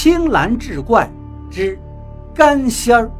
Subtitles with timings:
[0.00, 1.10] 青蓝志怪
[1.50, 1.76] 之
[2.32, 3.10] 干仙儿。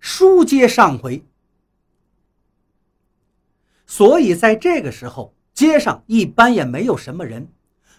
[0.00, 1.24] 书接上回，
[3.86, 7.46] 所以在这个时候，街上一般也没有什么人，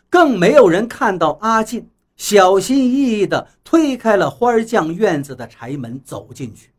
[0.09, 6.71] 更没有人看到阿进小心翼翼地推开了花匠院子的柴门走进去。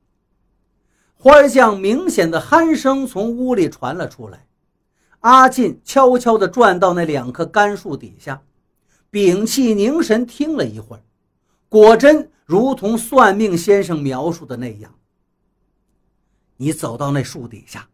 [1.20, 4.46] 花匠明显的鼾声从屋里传了出来，
[5.18, 8.40] 阿进悄悄地转到那两棵干树底下，
[9.10, 11.02] 屏气凝神听了一会儿，
[11.68, 14.94] 果真如同算命先生描述的那样。
[16.56, 17.88] 你走到那树底下，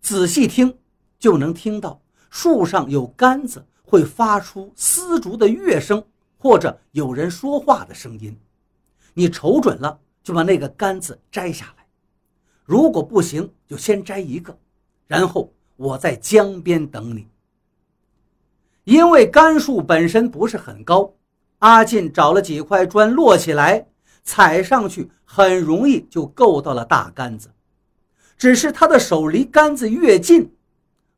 [0.00, 0.76] 仔细听，
[1.20, 6.02] 就能听到树上有杆子会发出丝竹的乐声，
[6.36, 8.36] 或者有人说话的声音。
[9.14, 11.79] 你瞅准了，就把那个杆子摘下来。
[12.70, 14.56] 如果不行，就先摘一个，
[15.08, 17.26] 然后我在江边等你。
[18.84, 21.12] 因为杆树本身不是很高，
[21.58, 23.88] 阿进找了几块砖摞起来，
[24.22, 27.50] 踩上去很容易就够到了大杆子。
[28.38, 30.48] 只是他的手离杆子越近，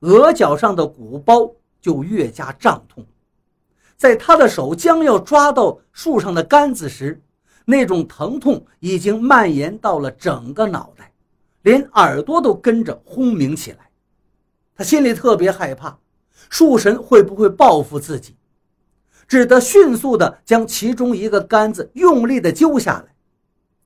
[0.01, 3.05] 额角上的鼓包就越加胀痛。
[3.99, 7.21] 在他的手将要抓到树上的杆子时，
[7.67, 11.12] 那种疼痛已经蔓延到了整个脑袋，
[11.63, 13.91] 连耳朵都跟着轰鸣起来。
[14.75, 15.99] 他心里特别害怕，
[16.49, 18.37] 树神会不会报复自己？
[19.29, 23.15] 只得迅速地将其中一个杆子用力地揪下来。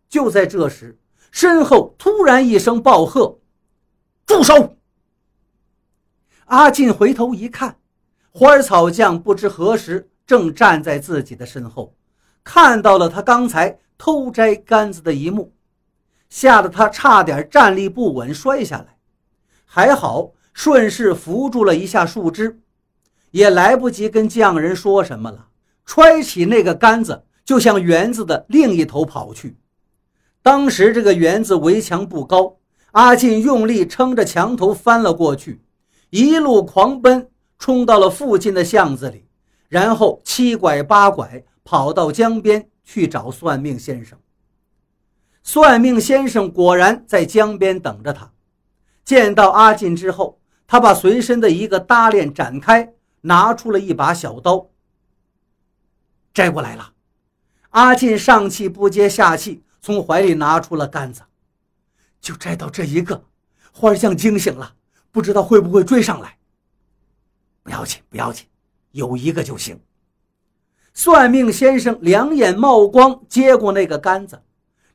[0.08, 0.98] 就在这时，
[1.30, 3.38] 身后突然一声暴喝
[4.27, 4.77] ：“住手！”
[6.47, 7.78] 阿进回头一看，
[8.30, 11.94] 花草匠不知何时正站在自己的身后，
[12.42, 15.52] 看到了他刚才偷摘杆子的一幕，
[16.28, 18.96] 吓得他差点站立不稳摔下来，
[19.64, 22.60] 还好顺势扶住了一下树枝，
[23.30, 25.48] 也来不及跟匠人说什么了，
[25.84, 29.56] 揣起那个杆子就向园子的另一头跑去。
[30.42, 32.56] 当时这个园子围墙不高，
[32.93, 35.60] 阿进用力撑着墙头翻了过去，
[36.10, 39.26] 一路狂奔，冲到了附近的巷子里，
[39.69, 44.19] 然后七拐八拐跑到江边去找算命先生。
[45.46, 48.32] 算命先生果然在江边等着他。
[49.04, 54.68] 见到阿进之后，他把随身的一个搭链展开，拿出了一把小刀，
[56.34, 56.92] 摘过来了。
[57.70, 59.62] 阿进上气不接下气。
[59.80, 61.22] 从怀里拿出了杆子，
[62.20, 63.22] 就摘到这一个。
[63.70, 64.74] 花匠惊醒了，
[65.12, 66.36] 不知道会不会追上来。
[67.62, 68.44] 不要紧，不要紧，
[68.90, 69.78] 有一个就行。
[70.92, 74.42] 算命先生两眼冒光，接过那个杆子，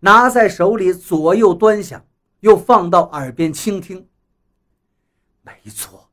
[0.02, 2.06] 拿在手里左右端详，
[2.42, 4.08] 又放到耳边倾听。
[5.44, 6.10] 没错，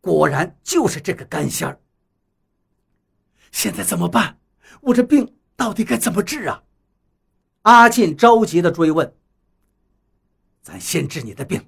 [0.00, 1.78] 果然就是这个干仙儿。
[3.52, 4.38] 现在怎么办？
[4.80, 6.62] 我这病到底该怎么治啊？
[7.62, 9.12] 阿进着急地追问
[10.62, 11.66] ：“咱先治你的病。”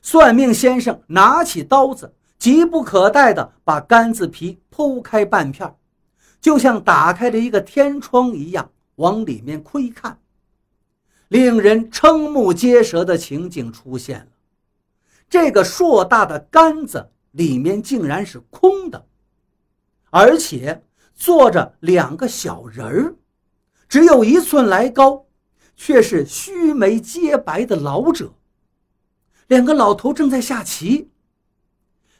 [0.00, 5.76] 算命先生拿起刀子，急不可待地把干子皮剖开半片，
[6.40, 10.18] 就像打开了一个天窗一样，往里面窥看。
[11.34, 14.26] 令人瞠目结舌的情景出现了：
[15.28, 19.04] 这个硕大的杆子里面竟然是空的，
[20.10, 23.16] 而且坐着两个小人儿。
[23.88, 25.26] 只有一寸来高，
[25.74, 28.32] 却是须眉皆白的老者。
[29.48, 31.10] 两个老头正在下棋。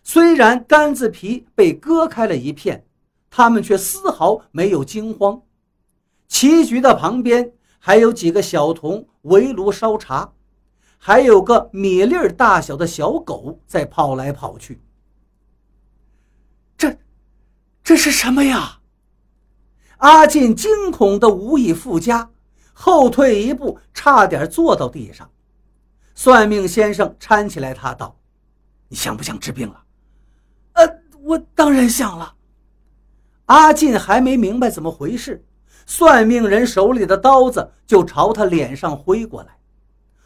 [0.02, 2.84] 虽然杆子皮被割开了一片，
[3.30, 5.40] 他们却丝毫没有惊慌。
[6.26, 7.52] 棋局的旁边
[7.86, 10.32] 还有几个小童围炉烧茶，
[10.96, 14.80] 还有个米粒大小的小狗在跑来跑去。
[16.78, 16.96] 这，
[17.82, 18.80] 这是什么呀？
[19.98, 22.30] 阿进惊恐的无以复加，
[22.72, 25.30] 后退一步，差点坐到地上。
[26.14, 28.18] 算命先生搀起来他道
[28.88, 29.84] ：“你想不想治病了
[30.72, 32.34] ？”“呃，我当然想了。”
[33.44, 35.44] 阿进还没明白怎么回事，
[35.86, 39.56] 算命人手里的刀子就朝他脸上挥过来。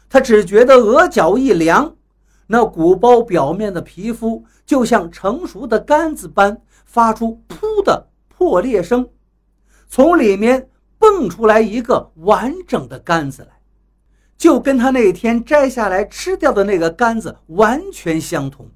[0.09, 1.95] 他只觉得额角一凉，
[2.47, 9.07] 那鼓包表面的皮肤就像成熟的杆子般发出“噗”的破裂声。
[9.87, 13.59] 从里面蹦出来一个完整的杆子来，
[14.37, 18.69] 就跟他那天摘下来吃掉的那个杆子完全相同。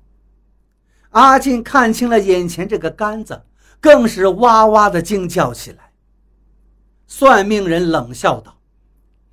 [1.10, 3.42] 阿进看清了眼前这个杆子，
[3.80, 5.83] 更是哇哇的惊叫起来。
[7.16, 8.58] 算命人冷笑道：“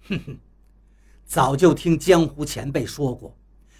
[0.06, 0.36] 哼哼，
[1.24, 3.34] 早就听江湖前辈说过，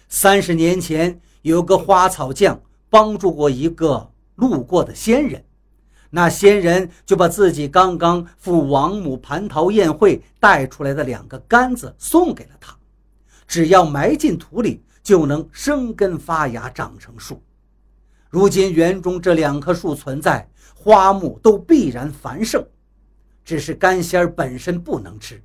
[0.09, 2.59] 三十年前，有个花草匠
[2.89, 5.45] 帮助过一个路过的仙人，
[6.09, 12.75] 那仙人就把自己刚刚赴王母蟠桃宴会带出来的两个杆子送给了他，
[13.45, 17.39] 只要埋进土里，就能生根发芽，长成树。
[18.31, 22.65] 如今园中这两棵树存在，花木都必然繁盛，
[23.43, 25.41] 只是干仙儿本身不能吃，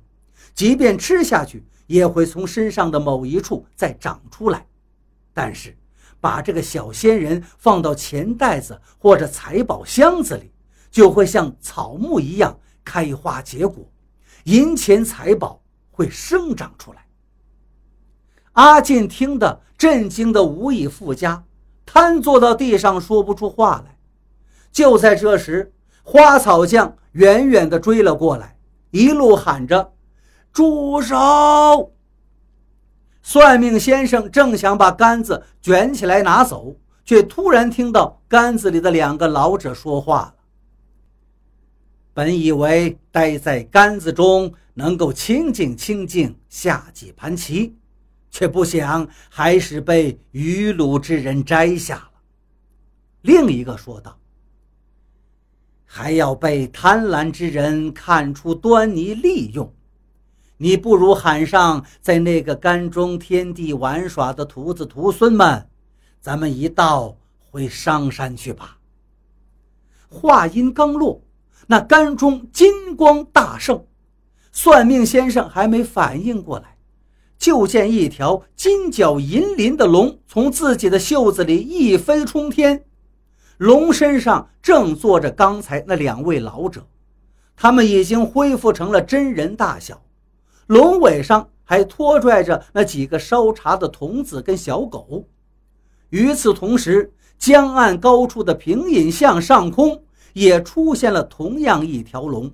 [0.53, 1.65] 即便吃下去。
[1.87, 4.67] 也会从身上的某一处再长出来，
[5.33, 5.73] 但是
[6.19, 10.51] 把这个小仙人放到钱袋子或者财宝箱子里，
[10.91, 13.89] 就会像草木一样开花结果，
[14.43, 17.07] 银钱财宝会生长出来。
[18.51, 21.41] 阿进听得震惊的无以复加，
[21.85, 23.97] 瘫坐到地上说不出话来。
[24.73, 25.73] 就在这时，
[26.09, 28.57] 花草匠远远地追了过来，
[28.91, 29.91] 一路喊着。
[30.53, 31.91] 住手！
[33.21, 40.35] 算命先生正想把杆子卷起来拿走，却突然听到杆子里的两个老者说话了。
[42.13, 47.75] 本以为待在杆子中能够清静清静下几盘棋，
[48.31, 52.11] 却不想还是被愚鲁之人摘下了。
[53.23, 54.17] 另一个说道
[55.87, 59.73] ：“还要被贪婪之人看出端倪，利用。”
[60.59, 65.67] 你不如喊上在那个干中天地玩耍的徒子徒孙们，
[66.19, 68.77] 咱们一道回商山去吧。
[70.09, 71.21] 话音刚落，
[71.67, 73.85] 那干中金光大盛，
[74.51, 76.77] 算命先生还没反应过来，
[77.37, 82.83] 就见一条金角银鳞的龙从自己的袖子里一飞冲天，
[83.57, 86.85] 龙身上正坐着刚才那两位老者，
[87.55, 90.01] 他们已经恢复成了真人大小。
[90.67, 95.25] 龙尾上还拖拽着那几个烧茶的童子跟小狗。
[96.09, 102.51] 与此同时，江岸高处的平隐巷上空也出现了同样一条龙，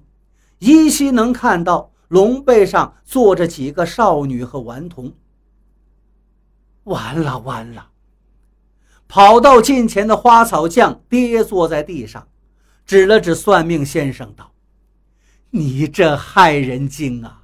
[0.59, 5.11] 依稀能看到龙背上坐着几个少女和顽童。
[6.85, 7.89] 完了完了！
[9.13, 12.27] 跑到近前的花草匠跌坐在地上，
[12.83, 14.51] 指了指算命先生道
[15.53, 17.43] ：“你这害人精啊！”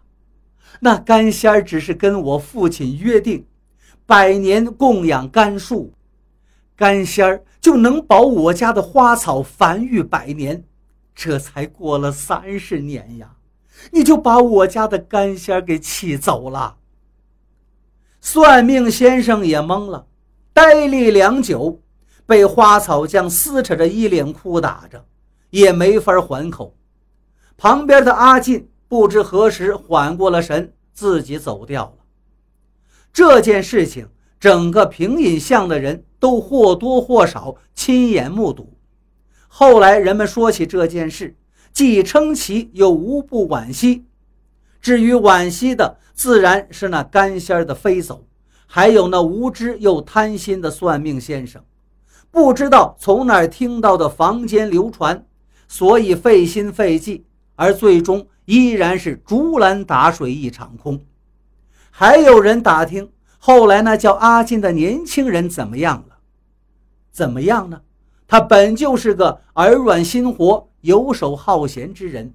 [0.82, 3.46] 那干仙儿只是跟我父亲约定，
[4.08, 5.94] 百年供养干树，
[6.76, 10.64] 干仙儿就能保我家的花草繁育百年。
[11.14, 13.36] 这才过了三十年呀，
[13.92, 16.78] 你就把我家的干仙儿给气走了。
[18.20, 20.08] 算命先生也懵了，
[20.60, 21.80] 呆立良久，
[22.26, 25.06] 被花草匠撕扯着衣领哭打着，
[25.52, 26.76] 也没法还口。
[27.56, 28.70] 旁边的阿进。
[28.90, 32.04] 不知何时缓过了神，自己走掉了。
[33.14, 38.74] 这件事情，整个平隐巷的人都或多或少亲眼目睹。
[39.48, 41.38] 后来人们说起这件事，
[41.72, 44.06] 既称奇又无不惋惜。
[44.82, 48.26] 至于惋惜的，自然是那干仙儿的飞走，
[48.72, 51.60] 还有那无知又贪心的算命先生，
[52.30, 55.26] 不知道从哪儿听到的坊间流传，
[55.68, 57.26] 所以费心费劲，
[57.56, 58.28] 而最终。
[58.46, 61.00] 依然是竹篮打水一场空。
[61.92, 66.16] 还有人打听，后来那叫阿进的年轻人怎么样了？
[67.12, 67.82] 怎么样呢？
[68.28, 72.34] 他本就是个耳软心活、游手好闲之人，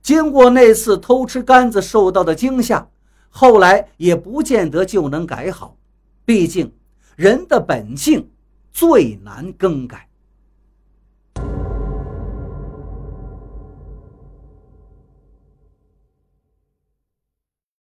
[0.00, 2.88] 经过那次偷吃杆子受到的惊吓，
[3.36, 5.76] 后来也不见得就能改好。
[6.24, 6.72] 毕竟，
[7.16, 8.30] 人的本性
[8.72, 10.08] 最难更改。